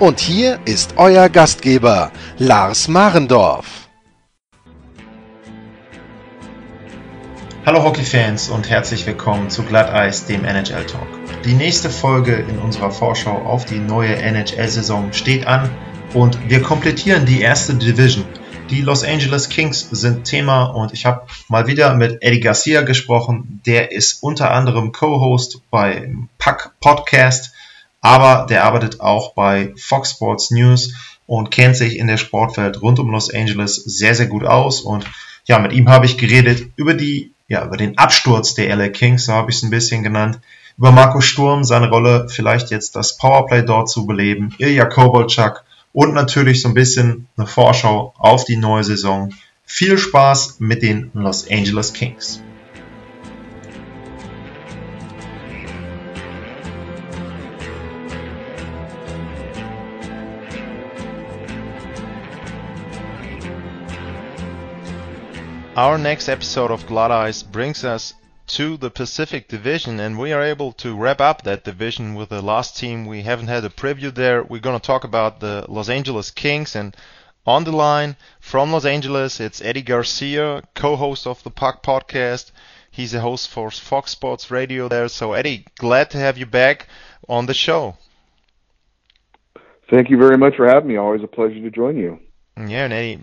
[0.00, 3.90] Und hier ist euer Gastgeber, Lars Marendorf.
[7.66, 11.06] Hallo Hockeyfans und herzlich willkommen zu Glatteis, dem NHL Talk.
[11.44, 15.68] Die nächste Folge in unserer Vorschau auf die neue NHL-Saison steht an
[16.14, 18.24] und wir komplettieren die erste Division.
[18.70, 23.60] Die Los Angeles Kings sind Thema und ich habe mal wieder mit Eddie Garcia gesprochen.
[23.66, 27.52] Der ist unter anderem Co-Host beim Puck Podcast,
[28.00, 30.94] aber der arbeitet auch bei Fox Sports News
[31.26, 34.80] und kennt sich in der Sportwelt rund um Los Angeles sehr, sehr gut aus.
[34.80, 35.04] Und
[35.44, 39.26] ja, mit ihm habe ich geredet über die, ja, über den Absturz der LA Kings,
[39.26, 40.40] so habe ich es ein bisschen genannt,
[40.76, 46.14] über Marco Sturm, seine Rolle, vielleicht jetzt das Powerplay dort zu beleben, Ilya Kovalchuk und
[46.14, 49.32] natürlich so ein bisschen eine Vorschau auf die neue Saison.
[49.64, 52.40] Viel Spaß mit den Los Angeles Kings.
[65.76, 68.14] Our next episode of Glatteis brings us
[68.48, 72.42] to the Pacific Division, and we are able to wrap up that division with the
[72.42, 73.06] last team.
[73.06, 74.42] We haven't had a preview there.
[74.42, 76.96] We're going to talk about the Los Angeles Kings, and
[77.46, 82.50] on the line from Los Angeles, it's Eddie Garcia, co-host of the Puck Podcast.
[82.90, 85.06] He's a host for Fox Sports Radio there.
[85.06, 86.88] So, Eddie, glad to have you back
[87.28, 87.96] on the show.
[89.88, 90.96] Thank you very much for having me.
[90.96, 92.18] Always a pleasure to join you.
[92.56, 93.20] Yeah, and Eddie,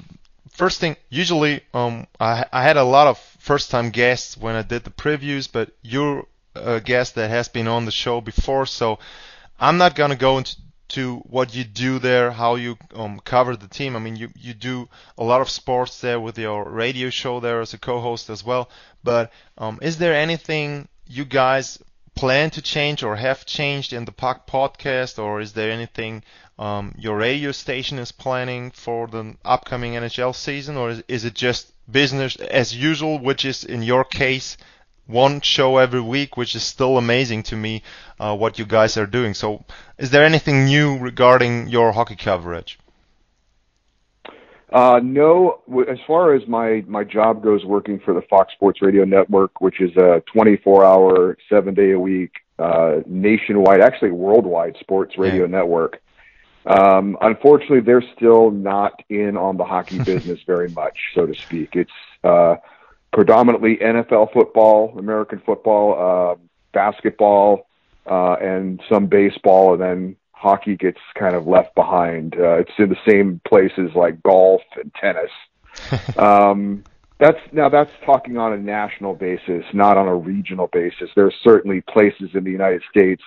[0.57, 4.63] first thing, usually um, I, I had a lot of first time guests when I
[4.63, 6.25] did the previews, but you're
[6.56, 8.97] a guest that has been on the show before, so
[9.59, 10.56] I'm not going to go into
[10.90, 13.95] to what you do there, how you um, cover the team.
[13.95, 14.88] I mean, you, you do
[15.18, 18.69] a lot of sports there with your radio show there as a co-host as well.
[19.03, 21.78] But um, is there anything you guys
[22.17, 26.23] plan to change or have changed in the Puck podcast, or is there anything
[26.57, 31.35] um, your radio station is planning for the upcoming NHL season, or is, is it
[31.35, 34.57] just business as usual, which is in your case
[35.06, 37.83] one show every week, which is still amazing to me
[38.19, 39.33] uh, what you guys are doing.
[39.33, 39.63] So,
[39.97, 42.77] is there anything new regarding your hockey coverage?
[44.72, 49.05] Uh, no, as far as my my job goes, working for the Fox Sports Radio
[49.05, 55.45] Network, which is a 24-hour, seven day a week, uh, nationwide, actually worldwide sports radio
[55.45, 55.51] yeah.
[55.51, 56.01] network.
[56.66, 61.75] Um, unfortunately, they're still not in on the hockey business very much, so to speak.
[61.77, 61.91] It's
[62.25, 62.56] uh,
[63.13, 66.35] predominantly NFL football, American football, uh,
[66.73, 67.67] basketball,
[68.06, 72.36] uh, and some baseball, and then hockey gets kind of left behind.
[72.36, 75.31] Uh, it's in the same places like golf and tennis.
[76.18, 76.84] um,
[77.20, 81.09] that's now that's talking on a national basis, not on a regional basis.
[81.16, 83.24] There are certainly places in the United States,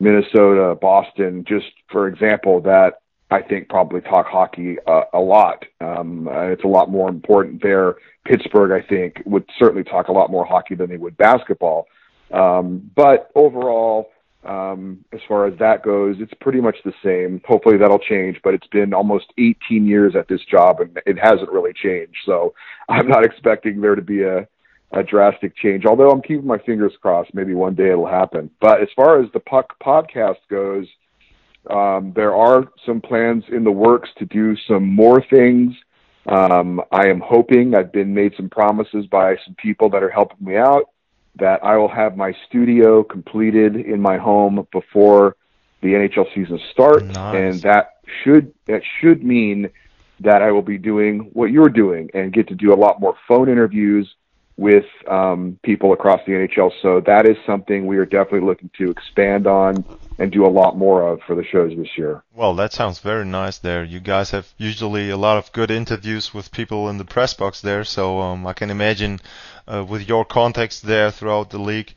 [0.00, 3.00] Minnesota, Boston, just for example, that
[3.30, 5.64] I think probably talk hockey uh, a lot.
[5.80, 7.94] Um, it's a lot more important there.
[8.24, 11.86] Pittsburgh, I think, would certainly talk a lot more hockey than they would basketball.
[12.32, 14.10] Um, but overall,
[14.44, 17.42] um, as far as that goes, it's pretty much the same.
[17.46, 21.50] Hopefully that'll change, but it's been almost 18 years at this job and it hasn't
[21.50, 22.16] really changed.
[22.24, 22.54] So
[22.88, 24.48] I'm not expecting there to be a,
[24.92, 27.34] a drastic change, although I'm keeping my fingers crossed.
[27.34, 28.50] Maybe one day it'll happen.
[28.60, 30.86] But as far as the Puck podcast goes,
[31.68, 35.74] um, there are some plans in the works to do some more things.
[36.26, 40.46] Um, I am hoping I've been made some promises by some people that are helping
[40.46, 40.84] me out
[41.36, 45.36] that I will have my studio completed in my home before
[45.80, 47.34] the NHL season starts, nice.
[47.34, 49.70] and that should that should mean
[50.20, 53.14] that I will be doing what you're doing and get to do a lot more
[53.26, 54.14] phone interviews
[54.60, 56.70] with um, people across the NHL.
[56.82, 59.82] So that is something we are definitely looking to expand on
[60.18, 62.22] and do a lot more of for the shows this year.
[62.34, 63.82] Well, that sounds very nice there.
[63.82, 67.62] You guys have usually a lot of good interviews with people in the press box
[67.62, 69.20] there, so um, I can imagine
[69.66, 71.94] uh, with your contacts there throughout the league,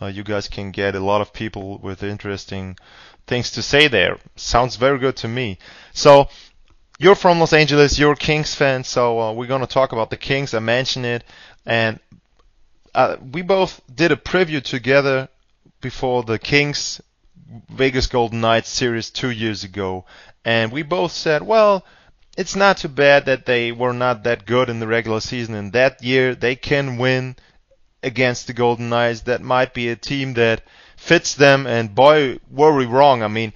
[0.00, 2.76] uh, you guys can get a lot of people with interesting
[3.26, 4.18] things to say there.
[4.36, 5.58] Sounds very good to me.
[5.92, 6.28] So,
[7.00, 10.10] you're from Los Angeles, you're a Kings fan, so uh, we're going to talk about
[10.10, 10.54] the Kings.
[10.54, 11.24] I mentioned it,
[11.66, 11.98] and
[12.94, 15.28] uh, we both did a preview together
[15.80, 17.00] before the Kings
[17.68, 20.04] Vegas Golden Knights series two years ago,
[20.44, 21.84] and we both said, well,
[22.36, 25.72] it's not too bad that they were not that good in the regular season, and
[25.72, 27.36] that year they can win
[28.02, 29.22] against the Golden Knights.
[29.22, 30.62] That might be a team that
[30.96, 33.22] fits them, and boy, were we wrong.
[33.22, 33.52] I mean,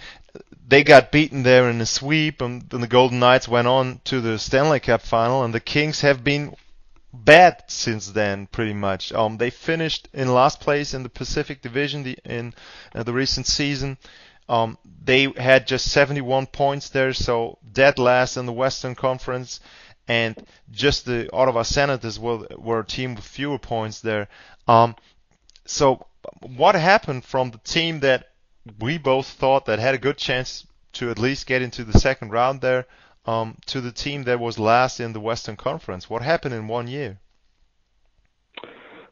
[0.67, 4.21] they got beaten there in a sweep, and then the Golden Knights went on to
[4.21, 6.55] the Stanley Cup final, and the Kings have been
[7.13, 9.13] bad since then, pretty much.
[9.13, 12.55] Um, they finished in last place in the Pacific Division the, in
[12.95, 13.99] uh, the recent season.
[14.49, 19.61] Um, they had just 71 points there, so dead last in the Western Conference,
[20.07, 24.29] and just the Ottawa Senators were, were a team with fewer points there.
[24.67, 24.97] Um,
[25.67, 26.07] so
[26.41, 28.29] what happened from the team that
[28.81, 32.31] we both thought that had a good chance to at least get into the second
[32.31, 32.87] round there
[33.29, 36.09] um, to the team that was last in the Western Conference.
[36.09, 37.19] What happened in one year?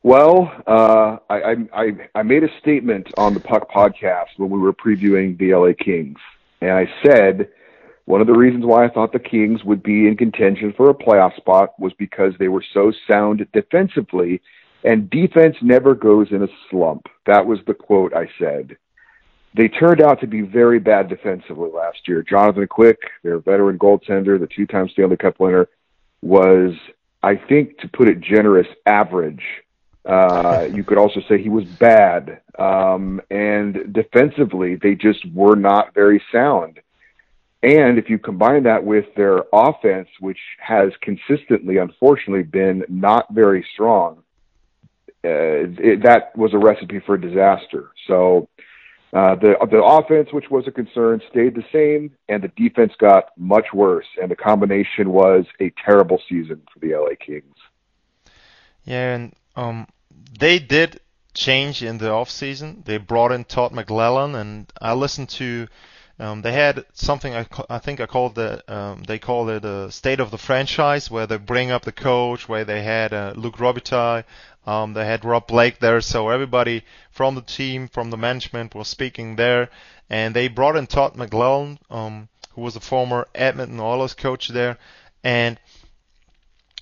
[0.02, 4.72] Well, uh, I, I, I made a statement on the Puck podcast when we were
[4.72, 6.18] previewing the LA Kings,
[6.62, 7.48] and I said
[8.06, 10.94] one of the reasons why I thought the Kings would be in contention for a
[10.94, 14.40] playoff spot was because they were so sound defensively,
[14.84, 17.06] and defense never goes in a slump.
[17.26, 18.76] That was the quote I said
[19.56, 22.22] they turned out to be very bad defensively last year.
[22.22, 25.68] Jonathan Quick, their veteran goaltender, the two-time Stanley Cup winner,
[26.20, 26.74] was,
[27.22, 29.42] I think, to put it generous, average.
[30.04, 32.40] Uh, you could also say he was bad.
[32.58, 36.80] Um, and defensively, they just were not very sound.
[37.62, 43.66] And if you combine that with their offense, which has consistently, unfortunately, been not very
[43.72, 44.22] strong,
[45.24, 47.90] uh, it, that was a recipe for disaster.
[48.06, 48.48] So
[49.16, 53.30] uh, the the offense, which was a concern, stayed the same, and the defense got
[53.38, 54.04] much worse.
[54.20, 57.56] And the combination was a terrible season for the LA Kings.
[58.84, 59.86] Yeah, and um,
[60.38, 61.00] they did
[61.32, 62.82] change in the off season.
[62.84, 65.66] They brought in Todd McLellan, and I listened to.
[66.18, 69.90] Um, they had something I, I think I called the um, they called it a
[69.90, 73.56] state of the franchise where they bring up the coach, where they had uh, Luc
[73.56, 74.24] Robitaille,
[74.66, 78.88] um, they had Rob Blake there, so everybody from the team, from the management, was
[78.88, 79.70] speaking there.
[80.10, 84.78] And they brought in Todd McLellan, um, who was a former Edmonton Oilers coach there,
[85.22, 85.58] and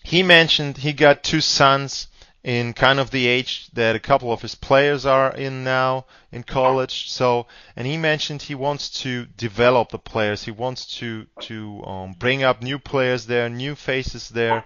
[0.03, 2.09] he mentioned he got two sons
[2.45, 6.43] in kind of the age that a couple of his players are in now in
[6.43, 7.11] college.
[7.11, 10.45] So, and he mentioned he wants to develop the players.
[10.45, 14.65] He wants to to um, bring up new players there, new faces there,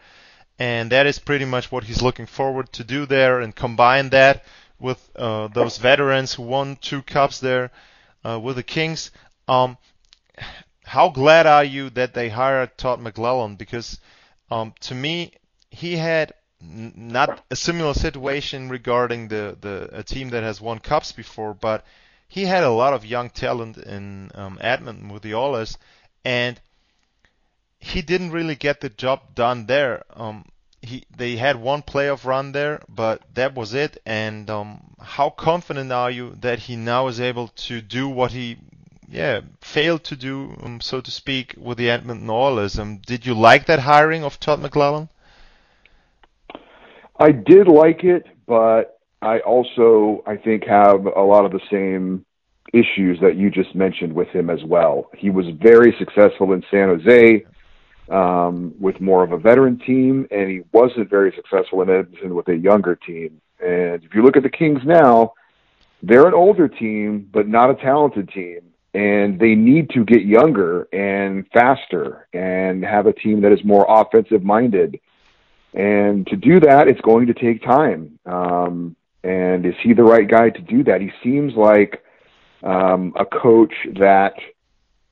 [0.58, 4.44] and that is pretty much what he's looking forward to do there and combine that
[4.80, 7.70] with uh, those veterans who won two cups there
[8.24, 9.10] uh, with the Kings.
[9.46, 9.76] Um,
[10.84, 13.58] how glad are you that they hired Todd McLellan?
[13.58, 14.00] Because
[14.50, 15.32] um, to me,
[15.70, 16.32] he had
[16.62, 21.54] n- not a similar situation regarding the, the a team that has won cups before,
[21.54, 21.84] but
[22.28, 25.78] he had a lot of young talent in um, Edmonton with the Oilers,
[26.24, 26.60] and
[27.78, 30.02] he didn't really get the job done there.
[30.14, 30.44] Um,
[30.82, 34.00] he they had one playoff run there, but that was it.
[34.06, 38.58] And um, how confident are you that he now is able to do what he,
[39.08, 42.78] yeah, failed to do, um, so to speak, with the Edmonton Oilers?
[42.78, 45.08] Um, did you like that hiring of Todd McLellan?
[47.18, 52.24] I did like it, but I also I think have a lot of the same
[52.72, 55.10] issues that you just mentioned with him as well.
[55.16, 57.44] He was very successful in San Jose
[58.10, 62.48] um, with more of a veteran team, and he wasn't very successful in Edmonton with
[62.48, 63.40] a younger team.
[63.60, 65.34] And if you look at the Kings now,
[66.02, 68.60] they're an older team, but not a talented team.
[68.94, 73.84] And they need to get younger and faster and have a team that is more
[73.88, 74.98] offensive minded.
[75.74, 78.18] And to do that, it's going to take time.
[78.24, 81.00] Um, and is he the right guy to do that?
[81.00, 82.02] He seems like
[82.62, 84.34] um, a coach that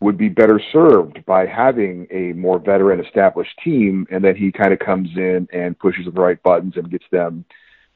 [0.00, 4.72] would be better served by having a more veteran established team and then he kind
[4.72, 7.44] of comes in and pushes the right buttons and gets them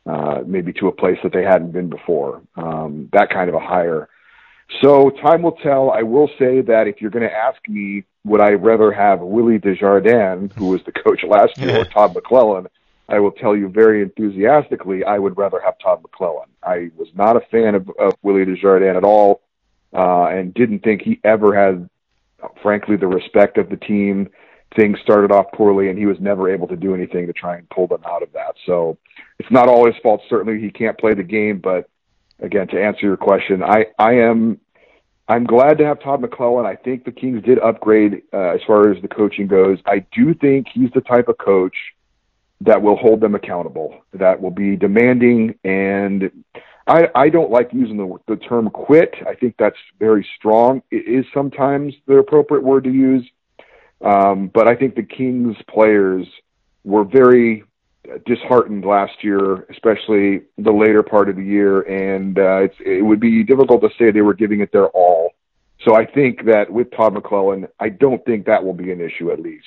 [0.06, 2.40] uh, maybe to a place that they hadn't been before.
[2.56, 4.08] Um, that kind of a hire.
[4.80, 5.90] So time will tell.
[5.90, 9.58] I will say that if you're going to ask me would i rather have willie
[9.58, 12.66] desjardins who was the coach last year or Todd McLellan
[13.08, 16.46] i will tell you very enthusiastically i would rather have Todd McLellan.
[16.62, 19.42] I was not a fan of, of willie desjardins at all
[19.94, 21.88] uh, and didn't think he ever had,
[22.62, 24.28] frankly, the respect of the team.
[24.76, 27.68] Things started off poorly, and he was never able to do anything to try and
[27.70, 28.54] pull them out of that.
[28.66, 28.98] So
[29.38, 30.22] it's not all his fault.
[30.28, 31.58] Certainly, he can't play the game.
[31.58, 31.88] But
[32.40, 34.60] again, to answer your question, I I am
[35.30, 36.66] I'm glad to have Todd McLellan.
[36.66, 39.78] I think the Kings did upgrade uh, as far as the coaching goes.
[39.86, 41.76] I do think he's the type of coach
[42.62, 46.30] that will hold them accountable, that will be demanding and
[46.90, 49.14] I, I don't like using the, the term quit.
[49.24, 50.82] I think that's very strong.
[50.90, 53.24] It is sometimes the appropriate word to use.
[54.00, 56.26] Um, but I think the Kings players
[56.82, 57.62] were very
[58.26, 63.44] disheartened last year, especially the later part of the year, and uh, it would be
[63.44, 65.34] difficult to say they were giving it their all.
[65.84, 69.30] So I think that with Todd McLellan, I don't think that will be an issue
[69.30, 69.64] at least.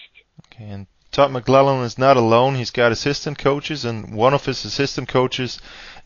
[0.51, 2.55] Okay, and Todd McLellan is not alone.
[2.55, 5.59] He's got assistant coaches, and one of his assistant coaches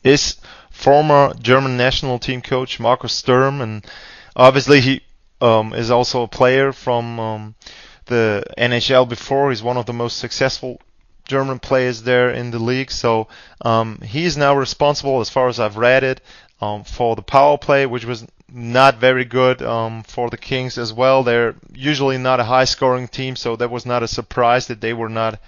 [0.03, 0.35] is
[0.69, 3.85] former German national team coach Markus Sturm, and
[4.35, 5.01] obviously he
[5.39, 7.55] um, is also a player from um,
[8.07, 9.49] the NHL before.
[9.49, 10.81] He's one of the most successful
[11.25, 12.91] German players there in the league.
[12.91, 13.29] So
[13.61, 16.19] um, he is now responsible, as far as I've read it,
[16.59, 20.93] um, for the power play, which was not very good um, for the Kings as
[20.93, 21.23] well.
[21.23, 25.09] They're usually not a high-scoring team, so that was not a surprise that they were
[25.09, 25.39] not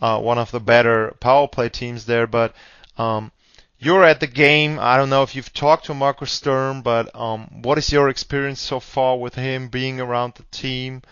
[0.00, 2.26] uh, one of the better power play teams there.
[2.26, 2.54] But
[2.98, 3.32] um,
[3.78, 4.78] you're at the game.
[4.80, 8.60] I don't know if you've talked to Markus Sturm, but um, what is your experience
[8.60, 11.02] so far with him being around the team?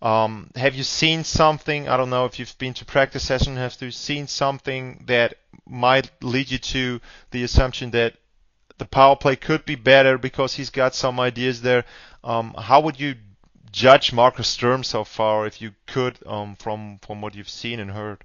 [0.00, 1.88] Um, have you seen something?
[1.88, 3.56] I don't know if you've been to practice session.
[3.56, 5.34] Have you seen something that
[5.66, 8.14] might lead you to the assumption that
[8.78, 11.84] the power play could be better because he's got some ideas there?
[12.22, 13.14] Um, how would you
[13.70, 17.90] judge Marcus Sturm so far, if you could, um, from from what you've seen and
[17.90, 18.24] heard?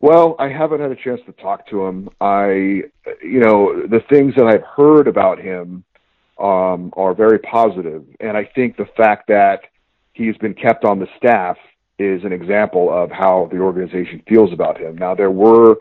[0.00, 2.08] Well, I haven't had a chance to talk to him.
[2.20, 2.82] I,
[3.22, 5.84] you know, the things that I've heard about him
[6.38, 9.60] um, are very positive, and I think the fact that
[10.12, 11.56] he's been kept on the staff
[11.98, 14.98] is an example of how the organization feels about him.
[14.98, 15.76] Now, there were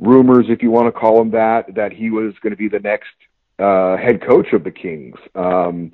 [0.00, 2.80] rumors, if you want to call him that, that he was going to be the
[2.80, 3.08] next
[3.58, 5.16] uh, head coach of the Kings.
[5.34, 5.92] Um,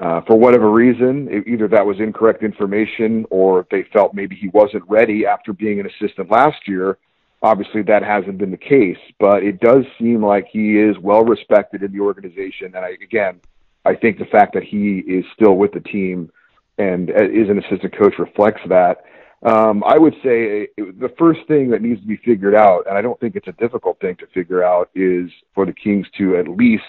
[0.00, 4.84] uh, for whatever reason, either that was incorrect information or they felt maybe he wasn't
[4.88, 6.98] ready after being an assistant last year.
[7.42, 11.82] Obviously, that hasn't been the case, but it does seem like he is well respected
[11.82, 12.66] in the organization.
[12.76, 13.40] And I, again,
[13.84, 16.30] I think the fact that he is still with the team
[16.78, 19.04] and uh, is an assistant coach reflects that.
[19.42, 22.98] Um, I would say it, the first thing that needs to be figured out, and
[22.98, 26.36] I don't think it's a difficult thing to figure out, is for the Kings to
[26.36, 26.82] at least,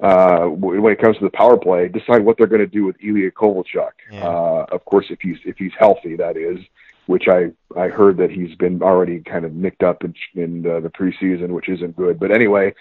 [0.00, 2.96] uh, when it comes to the power play, decide what they're going to do with
[3.02, 3.92] Ilya Kovalchuk.
[4.10, 4.26] Yeah.
[4.26, 6.58] Uh, of course, if he's if he's healthy, that is.
[7.06, 10.80] Which I I heard that he's been already kind of nicked up in, in uh,
[10.80, 12.20] the preseason, which isn't good.
[12.20, 12.74] But anyway,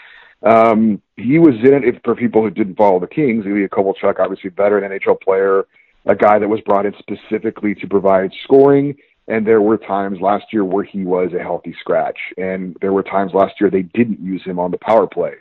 [0.43, 1.83] um, he was in it.
[1.83, 5.65] If For people who didn't follow the Kings, Ilya Kovalchuk, obviously veteran NHL player
[6.05, 8.95] a guy that was brought in specifically to provide scoring.
[9.27, 13.03] And there were times last year where he was a healthy scratch, and there were
[13.03, 15.35] times last year they didn't use him on the power play.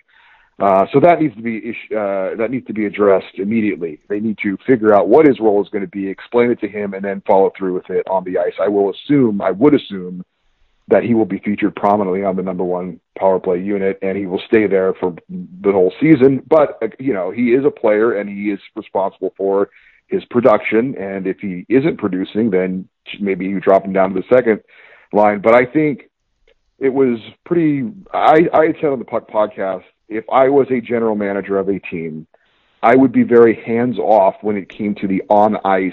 [0.58, 4.00] Uh, so that needs to be uh, that needs to be addressed immediately.
[4.08, 6.68] They need to figure out what his role is going to be, explain it to
[6.68, 8.54] him, and then follow through with it on the ice.
[8.60, 10.24] I will assume, I would assume,
[10.88, 14.26] that he will be featured prominently on the number one power play unit, and he
[14.26, 16.42] will stay there for the whole season.
[16.48, 19.70] But uh, you know, he is a player, and he is responsible for
[20.08, 20.96] his production.
[20.96, 22.88] And if he isn't producing, then
[23.20, 24.60] maybe you drop him down to the second
[25.12, 25.40] line.
[25.40, 26.10] But I think
[26.78, 27.90] it was pretty.
[28.12, 31.68] I, I had said on the Puck podcast, if I was a general manager of
[31.68, 32.26] a team,
[32.82, 35.92] I would be very hands off when it came to the on ice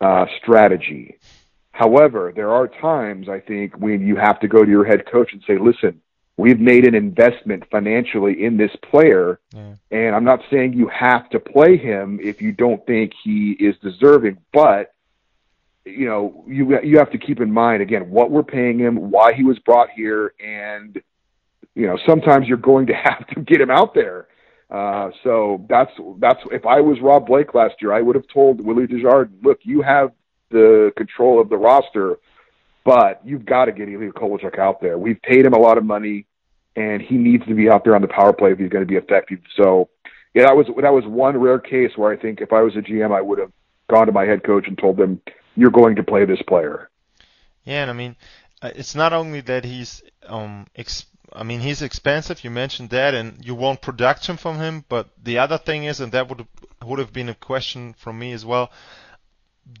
[0.00, 1.18] uh, strategy.
[1.72, 5.32] However, there are times I think when you have to go to your head coach
[5.32, 6.00] and say, listen,
[6.38, 9.74] we've made an investment financially in this player yeah.
[9.90, 13.76] and i'm not saying you have to play him if you don't think he is
[13.82, 14.94] deserving but
[15.84, 19.34] you know you you have to keep in mind again what we're paying him why
[19.34, 21.02] he was brought here and
[21.74, 24.28] you know sometimes you're going to have to get him out there
[24.70, 28.60] uh, so that's that's if I was Rob Blake last year, I would have told
[28.60, 30.12] Willie Desjardins, look, you have
[30.50, 32.18] the control of the roster
[32.84, 34.98] but you've got to get Ilya Kovalchuk out there.
[34.98, 36.26] We've paid him a lot of money,
[36.76, 38.88] and he needs to be out there on the power play if he's going to
[38.88, 39.40] be effective.
[39.56, 39.88] So,
[40.34, 42.80] yeah, that was that was one rare case where I think if I was a
[42.80, 43.52] GM, I would have
[43.88, 45.20] gone to my head coach and told them,
[45.56, 46.90] "You're going to play this player."
[47.64, 48.16] Yeah, and I mean,
[48.62, 52.42] uh, it's not only that he's um, ex- I mean, he's expensive.
[52.44, 54.84] You mentioned that, and you want production from him.
[54.88, 56.46] But the other thing is, and that would
[56.84, 58.70] would have been a question from me as well.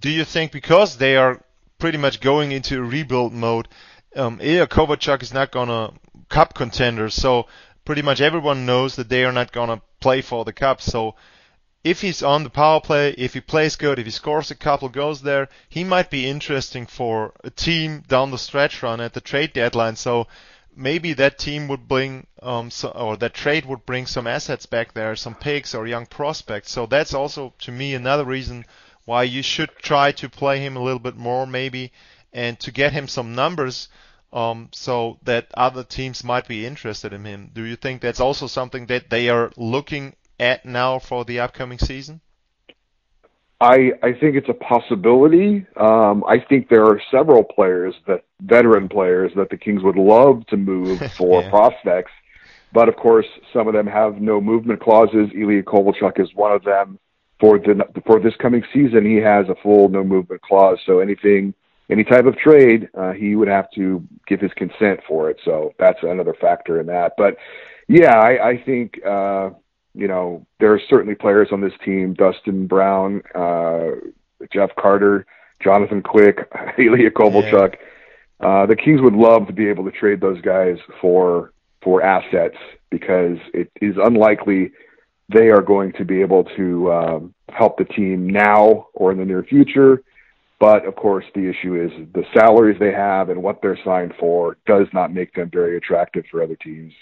[0.00, 1.40] Do you think because they are
[1.78, 3.68] pretty much going into a rebuild mode.
[4.16, 5.92] Um, Ilya Kovalchuk is not gonna
[6.28, 7.46] cup contender, so
[7.84, 10.80] pretty much everyone knows that they are not gonna play for the cup.
[10.80, 11.14] So
[11.84, 14.88] if he's on the power play, if he plays good, if he scores a couple
[14.88, 19.20] goals there, he might be interesting for a team down the stretch run at the
[19.20, 19.96] trade deadline.
[19.96, 20.26] So
[20.74, 24.92] maybe that team would bring um, so, or that trade would bring some assets back
[24.92, 26.72] there, some picks or young prospects.
[26.72, 28.64] So that's also to me another reason
[29.08, 31.90] why you should try to play him a little bit more maybe
[32.30, 33.88] and to get him some numbers
[34.34, 37.50] um, so that other teams might be interested in him.
[37.54, 41.78] Do you think that's also something that they are looking at now for the upcoming
[41.78, 42.20] season?
[43.62, 45.66] I I think it's a possibility.
[45.76, 50.46] Um, I think there are several players that veteran players that the Kings would love
[50.48, 51.48] to move for yeah.
[51.48, 52.12] prospects,
[52.74, 55.30] but of course some of them have no movement clauses.
[55.34, 56.98] Ilya Kovalchuk is one of them.
[57.40, 60.78] For the for this coming season, he has a full no movement clause.
[60.86, 61.54] So anything,
[61.88, 65.38] any type of trade, uh, he would have to give his consent for it.
[65.44, 67.12] So that's another factor in that.
[67.16, 67.36] But
[67.88, 69.04] yeah, I, I think.
[69.04, 69.50] Uh,
[69.94, 73.96] you know, there are certainly players on this team, Dustin Brown, uh,
[74.52, 75.26] Jeff Carter,
[75.60, 77.74] Jonathan Quick, Ilya Kovalchuk.
[78.40, 78.46] Yeah.
[78.46, 81.52] Uh, the Kings would love to be able to trade those guys for
[81.82, 82.56] for assets
[82.90, 84.70] because it is unlikely
[85.28, 89.24] they are going to be able to um, help the team now or in the
[89.24, 90.02] near future.
[90.60, 94.56] But of course, the issue is the salaries they have and what they're signed for
[94.66, 96.92] does not make them very attractive for other teams.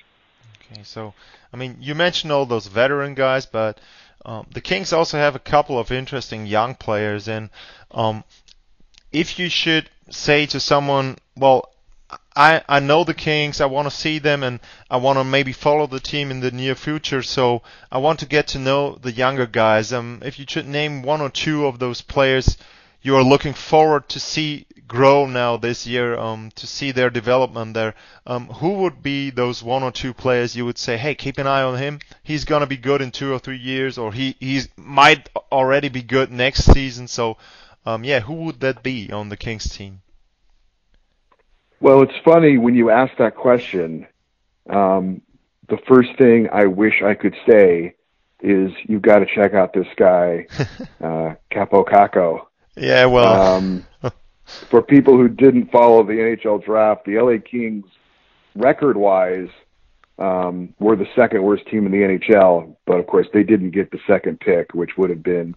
[0.70, 1.14] Okay, so
[1.52, 3.80] I mean, you mentioned all those veteran guys, but
[4.24, 7.28] um, the Kings also have a couple of interesting young players.
[7.28, 7.48] And
[7.92, 8.24] um,
[9.12, 11.70] if you should say to someone, well,
[12.36, 15.52] I, I know the Kings, I want to see them, and I want to maybe
[15.52, 19.10] follow the team in the near future, so I want to get to know the
[19.10, 19.92] younger guys.
[19.92, 22.58] Um, if you should name one or two of those players
[23.06, 27.72] you are looking forward to see grow now this year, um, to see their development
[27.72, 27.94] there.
[28.26, 31.46] Um, who would be those one or two players you would say, hey, keep an
[31.46, 32.00] eye on him.
[32.24, 36.02] He's gonna be good in two or three years, or he he's might already be
[36.02, 37.06] good next season.
[37.06, 37.36] So,
[37.84, 40.00] um, yeah, who would that be on the Kings team?
[41.80, 44.06] Well, it's funny when you ask that question.
[44.68, 45.22] Um,
[45.68, 47.94] the first thing I wish I could say
[48.40, 50.46] is you've got to check out this guy,
[51.00, 52.46] uh, Kaapo Kakko.
[52.76, 53.54] Yeah, well.
[53.54, 53.86] Um,
[54.44, 57.86] for people who didn't follow the NHL draft, the LA Kings,
[58.54, 59.48] record wise,
[60.18, 62.76] um, were the second worst team in the NHL.
[62.86, 65.54] But of course, they didn't get the second pick, which would have been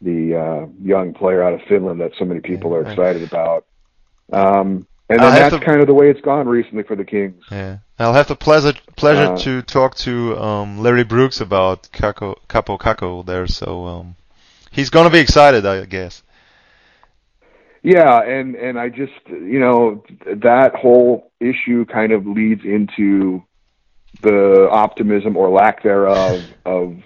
[0.00, 3.66] the uh, young player out of Finland that so many people are excited about.
[4.32, 7.42] Um, and then that's to, kind of the way it's gone recently for the Kings.
[7.50, 12.36] Yeah, I'll have the pleasure pleasure uh, to talk to um, Larry Brooks about Kaapo
[12.48, 13.46] Kakko there.
[13.46, 14.16] So um,
[14.70, 16.22] he's going to be excited, I guess.
[17.82, 23.42] Yeah, and and I just you know that whole issue kind of leads into
[24.22, 26.96] the optimism or lack thereof of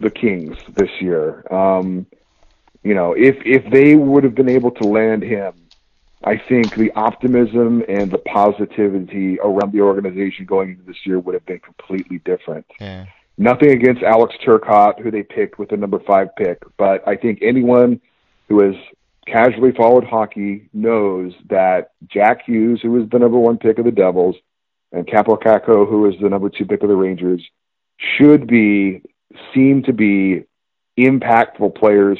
[0.00, 1.44] the Kings this year.
[1.52, 2.06] Um,
[2.82, 5.54] you know, if if they would have been able to land him,
[6.24, 11.34] I think the optimism and the positivity around the organization going into this year would
[11.34, 12.66] have been completely different.
[12.80, 13.06] Yeah.
[13.38, 17.40] Nothing against Alex Turcotte, who they picked with the number five pick, but I think
[17.42, 18.00] anyone
[18.48, 18.74] who has
[19.26, 23.90] casually followed hockey knows that Jack Hughes, who was the number one pick of the
[23.90, 24.36] Devils,
[24.92, 27.42] and Kaapo Kakko, who was the number two pick of the Rangers,
[27.98, 29.02] should be
[29.54, 30.44] seem to be
[30.98, 32.18] impactful players,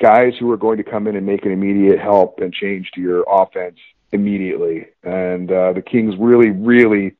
[0.00, 3.00] guys who are going to come in and make an immediate help and change to
[3.00, 3.78] your offense
[4.12, 4.86] immediately.
[5.02, 7.14] And uh, the Kings really, really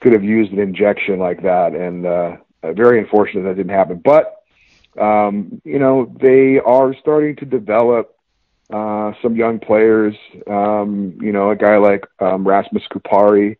[0.00, 3.98] could have used an injection like that, and uh, very unfortunate that didn't happen.
[3.98, 4.34] But
[4.98, 8.16] um, you know, they are starting to develop
[8.72, 10.14] uh, some young players.
[10.46, 13.56] Um, you know, a guy like um, Rasmus Kupari,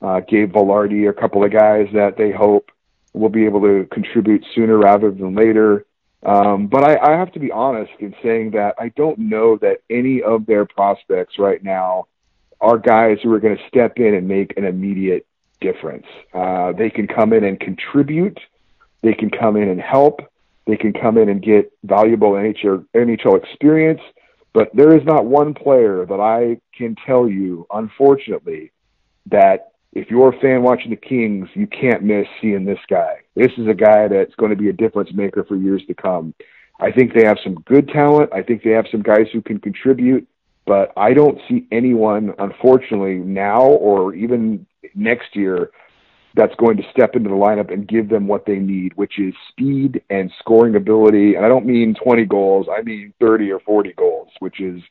[0.00, 2.70] uh, Gabe Vilardi, a couple of guys that they hope
[3.12, 5.84] will be able to contribute sooner rather than later.
[6.24, 9.78] Um, but I, I have to be honest in saying that I don't know that
[9.90, 12.06] any of their prospects right now
[12.60, 15.26] are guys who are going to step in and make an immediate
[15.60, 16.06] difference.
[16.32, 18.38] Uh, they can come in and contribute.
[19.02, 20.20] They can come in and help.
[20.66, 24.00] They can come in and get valuable NHL, NHL experience
[24.52, 28.72] but there is not one player that I can tell you, unfortunately,
[29.26, 33.16] that if you're a fan watching the Kings, you can't miss seeing this guy.
[33.34, 36.34] This is a guy that's going to be a difference maker for years to come.
[36.80, 38.30] I think they have some good talent.
[38.32, 40.26] I think they have some guys who can contribute,
[40.66, 45.70] but I don't see anyone, unfortunately, now or even next year
[46.34, 49.34] that's going to step into the lineup and give them what they need, which is
[49.50, 51.34] speed and scoring ability.
[51.34, 54.82] And I don't mean 20 goals, I mean 30 or 40 goals, which is,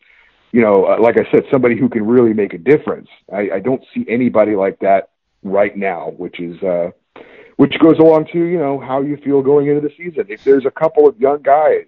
[0.52, 3.08] you know, uh, like I said, somebody who can really make a difference.
[3.32, 5.10] I, I don't see anybody like that
[5.44, 6.92] right now, which is, uh,
[7.58, 10.26] which goes along to, you know, how you feel going into the season.
[10.30, 11.86] If there's a couple of young guys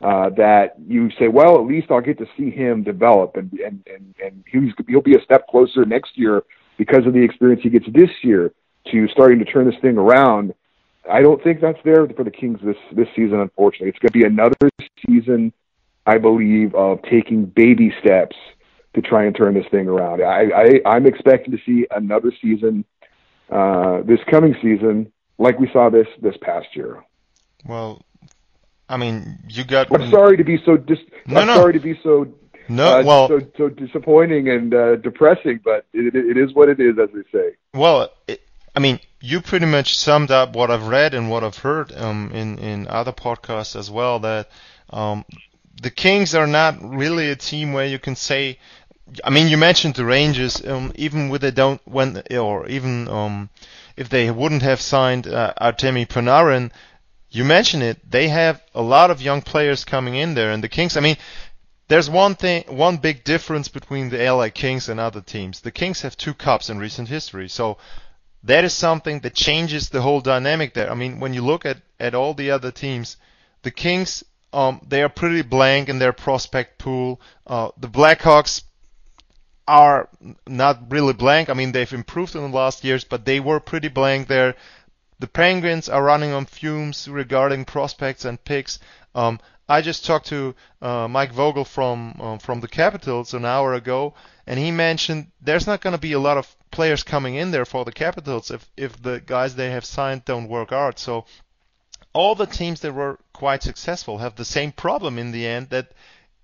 [0.00, 3.86] uh, that you say, well, at least I'll get to see him develop and, and,
[3.86, 6.42] and, and he's, he'll be a step closer next year
[6.78, 8.52] because of the experience he gets this year
[8.90, 10.54] to starting to turn this thing around.
[11.10, 13.40] I don't think that's there for the Kings this this season.
[13.40, 14.70] Unfortunately, it's going to be another
[15.06, 15.52] season,
[16.06, 18.36] I believe, of taking baby steps
[18.94, 20.22] to try and turn this thing around.
[20.22, 22.84] I, I I'm expecting to see another season
[23.50, 27.02] uh, this coming season like we saw this this past year.
[27.66, 28.02] Well,
[28.88, 29.92] I mean, you got.
[29.92, 30.98] I'm sorry to be so dis.
[31.26, 31.54] No, I'm no.
[31.56, 32.32] sorry to be so.
[32.68, 36.78] No, uh, well, so so disappointing and uh, depressing, but it, it is what it
[36.78, 37.56] is, as they say.
[37.74, 38.40] Well, it,
[38.76, 42.30] I mean, you pretty much summed up what I've read and what I've heard um,
[42.32, 44.20] in in other podcasts as well.
[44.20, 44.48] That
[44.90, 45.24] um,
[45.80, 48.58] the Kings are not really a team where you can say.
[49.24, 50.64] I mean, you mentioned the Rangers.
[50.64, 53.50] Um, even with they don't when or even um,
[53.96, 56.70] if they wouldn't have signed uh, Artemi Panarin,
[57.30, 57.98] you mentioned it.
[58.08, 60.96] They have a lot of young players coming in there, and the Kings.
[60.96, 61.16] I mean,
[61.88, 65.60] there's one thing, one big difference between the LA Kings and other teams.
[65.60, 67.78] The Kings have two cups in recent history, so
[68.44, 70.90] that is something that changes the whole dynamic there.
[70.90, 73.16] I mean, when you look at, at all the other teams,
[73.62, 77.20] the Kings, um, they are pretty blank in their prospect pool.
[77.46, 78.62] Uh, the Blackhawks
[79.68, 80.08] are
[80.48, 81.48] not really blank.
[81.48, 84.56] I mean, they've improved in the last years, but they were pretty blank there.
[85.20, 88.78] The Penguins are running on fumes regarding prospects and picks.
[89.14, 93.74] Um, I just talked to uh, Mike Vogel from uh, from the Capitals an hour
[93.74, 94.14] ago,
[94.46, 97.64] and he mentioned there's not going to be a lot of players coming in there
[97.64, 100.98] for the Capitals if if the guys they have signed don't work out.
[100.98, 101.26] So
[102.12, 105.92] all the teams that were quite successful have the same problem in the end that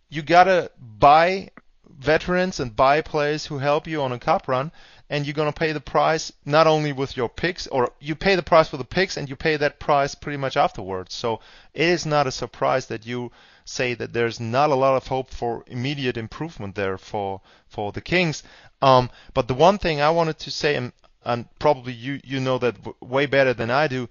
[0.09, 1.51] you gotta buy
[1.89, 4.71] veterans and buy players who help you on a cup run,
[5.09, 8.43] and you're gonna pay the price not only with your picks, or you pay the
[8.43, 11.15] price for the picks, and you pay that price pretty much afterwards.
[11.15, 11.41] So
[11.75, 13.33] it is not a surprise that you
[13.65, 18.01] say that there's not a lot of hope for immediate improvement there for for the
[18.01, 18.43] Kings.
[18.83, 20.93] Um, but the one thing I wanted to say, and,
[21.25, 24.09] and probably you you know that w- way better than I do,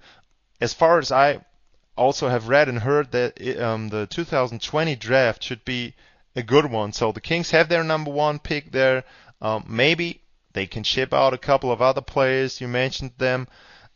[0.60, 1.44] as far as I
[1.96, 5.94] also have read and heard that um, the 2020 draft should be
[6.34, 6.92] a good one.
[6.92, 9.04] So the Kings have their number one pick there.
[9.40, 10.20] Um, maybe
[10.52, 12.60] they can ship out a couple of other players.
[12.60, 13.48] You mentioned them.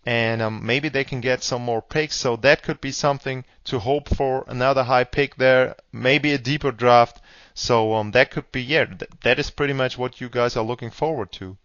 [0.06, 2.16] And um, maybe they can get some more picks.
[2.16, 4.44] So that could be something to hope for.
[4.48, 5.76] Another high pick there.
[5.92, 7.20] Maybe a deeper draft.
[7.52, 10.64] So um, that could be, yeah, th- that is pretty much what you guys are
[10.64, 11.58] looking forward to.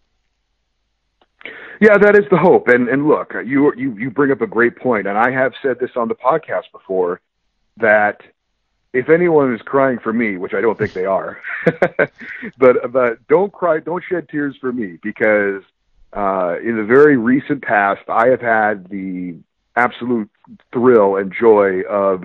[1.80, 2.68] Yeah, that is the hope.
[2.68, 5.78] And and look, you you you bring up a great point, and I have said
[5.78, 7.20] this on the podcast before
[7.78, 8.22] that
[8.92, 11.38] if anyone is crying for me, which I don't think they are,
[12.58, 15.62] but but don't cry, don't shed tears for me because
[16.14, 19.36] uh, in the very recent past, I have had the
[19.76, 20.30] absolute
[20.72, 22.24] thrill and joy of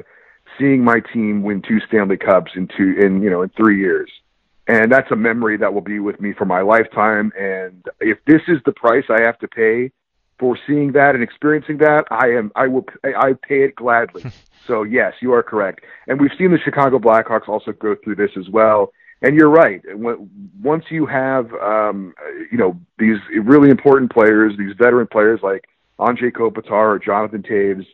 [0.58, 4.10] seeing my team win two Stanley Cups in two in you know in three years
[4.68, 7.32] and that's a memory that will be with me for my lifetime.
[7.38, 9.92] And if this is the price I have to pay
[10.40, 14.26] for seeing that and experiencing that, I am I will I pay it gladly.
[14.68, 15.82] so yes, you are correct.
[16.08, 18.92] And we've seen the Chicago Blackhawks also go through this as well.
[19.24, 19.82] And you're right.
[20.64, 22.14] Once you have um,
[22.52, 25.66] you know these really important players, these veteran players like
[26.00, 27.86] Anze Kopitar or Jonathan Toews.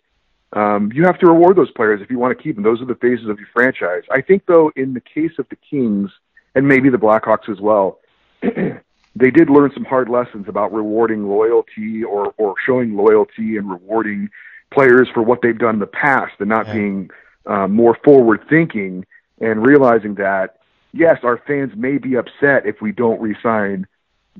[0.54, 2.64] Um, you have to reward those players if you want to keep them.
[2.64, 4.04] Those are the faces of your franchise.
[4.10, 6.10] I think, though, in the case of the Kings,
[6.58, 8.00] and maybe the Blackhawks as well.
[8.42, 14.28] they did learn some hard lessons about rewarding loyalty or, or showing loyalty and rewarding
[14.74, 16.74] players for what they've done in the past and not Yeah.
[16.74, 17.12] being
[17.46, 19.06] uh, more forward thinking
[19.40, 20.58] and realizing that,
[20.94, 23.86] yes, our fans may be upset if we don't re-sign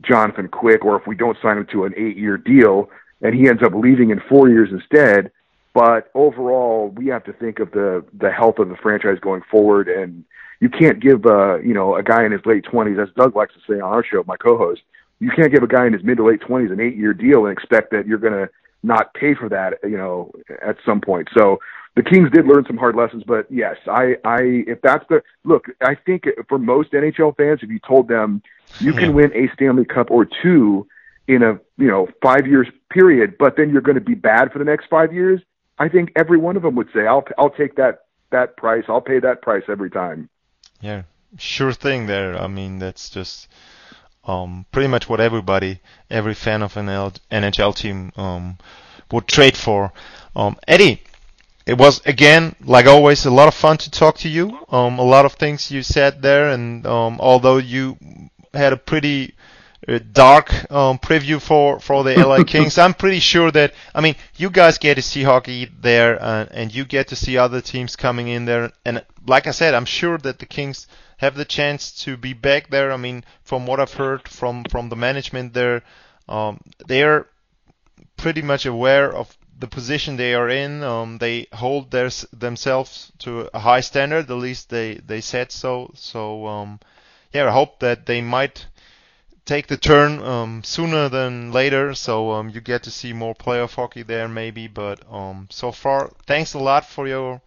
[0.02, 2.90] Jonathan Quick or if we don't sign him to an eight-year deal
[3.22, 5.32] and he ends up leaving in four years instead.
[5.78, 9.88] But overall, we have to think of the the health of the franchise going forward,
[9.88, 10.26] and
[10.60, 13.54] you can't give uh, you know a guy in his late twenties, as Doug likes
[13.54, 14.82] to say on our show, my co-host.
[15.20, 17.56] You can't give a guy in his mid to late twenties an eight-year deal and
[17.56, 18.50] expect that you're going to
[18.82, 20.32] not pay for that, you know,
[20.64, 21.30] at some point.
[21.38, 21.60] So
[21.96, 25.66] the Kings did learn some hard lessons, but yes, I, I, if that's the look,
[25.80, 28.42] I think for most NHL fans, if you told them
[28.80, 30.88] you can win a Stanley Cup or two
[31.28, 34.58] in a you know five years period, but then you're going to be bad for
[34.58, 35.40] the next five years,
[35.80, 38.86] I think every one of them would say, "I'll I'll take that that price.
[38.88, 40.30] I'll pay that price every time."
[40.82, 41.04] Yeah,
[41.38, 42.36] sure thing there.
[42.38, 43.48] I mean, that's just
[44.26, 48.58] um, pretty much what everybody, every fan of an NHL team um,
[49.12, 49.94] would trade for.
[50.36, 51.02] Um, Eddie,
[51.66, 54.60] it was again, like always, a lot of fun to talk to you.
[54.70, 57.98] Um, a lot of things you said there, and um, although you
[58.54, 59.36] had a pretty
[59.88, 64.16] uh, dark um, preview for for the LA Kings, I'm pretty sure that I mean
[64.36, 67.96] you guys get to see hockey there, uh, and you get to see other teams
[67.96, 68.72] coming in there.
[68.86, 70.88] And like I said, I'm sure that the Kings
[71.18, 72.92] have the chance to be back there.
[72.92, 75.84] I mean, from what I've heard from from the management there,
[76.28, 77.28] um, they're
[78.18, 80.84] pretty much aware of the position they are in.
[80.84, 84.30] Um, they hold their themselves to a high standard.
[84.30, 85.92] At least they they said so.
[85.96, 86.80] So um,
[87.34, 88.66] yeah, I hope that they might
[89.48, 93.76] take the turn um, sooner than later, so um, you get to see more playoff
[93.76, 94.68] hockey there maybe.
[94.68, 97.42] But um, so far, thanks a lot for your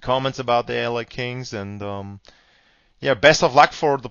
[0.00, 2.20] comments about the LA Kings, and um,
[3.00, 4.10] yeah, best of luck for the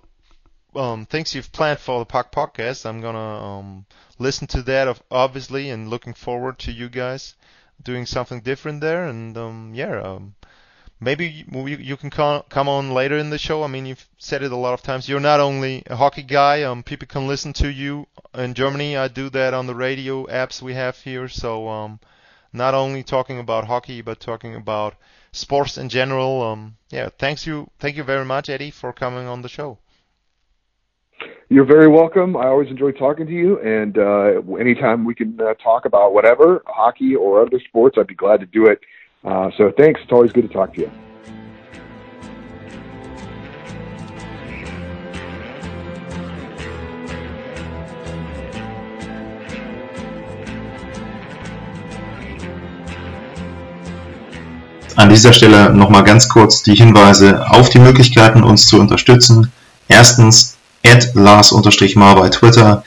[0.75, 2.86] um, things you've planned for the Puck podcast.
[2.86, 3.86] I'm gonna um,
[4.19, 7.36] listen to that obviously, and looking forward to you guys
[7.82, 9.08] doing something different there.
[9.08, 10.19] And yeah,
[10.99, 13.63] maybe you, you can come on later in the show.
[13.63, 15.08] I mean, you've said it a lot of times.
[15.10, 16.63] You're not only a hockey guy.
[16.63, 18.97] Um, people can listen to you in Germany.
[18.97, 21.27] I do that on the radio apps we have here.
[21.27, 21.99] So um,
[22.53, 24.95] not only talking about hockey, but talking about
[25.31, 26.41] sports in general.
[26.41, 29.77] Um, yeah, thanks you, thank you very much, Eddie, for coming on the show.
[31.47, 32.36] You're very welcome.
[32.36, 36.63] I always enjoy talking to you, and uh, anytime we can uh, talk about whatever,
[36.65, 38.79] hockey or other sports, I'd be glad to do it.
[39.25, 39.99] Uh, so thanks.
[40.03, 40.91] It's always good to talk to you.
[54.97, 59.51] An dieser Stelle nochmal ganz kurz die Hinweise auf die Möglichkeiten, uns zu unterstützen.
[59.89, 62.83] Erstens, add Lars-Mar bei Twitter.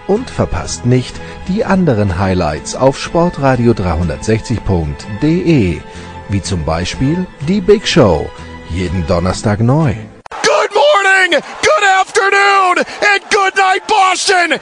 [0.07, 1.15] Und verpasst nicht
[1.47, 5.79] die anderen Highlights auf sportradio 360.de
[6.27, 8.29] wie zum Beispiel die Big Show,
[8.69, 9.95] jeden Donnerstag neu.
[10.43, 14.59] Good morning, good afternoon and good night Boston!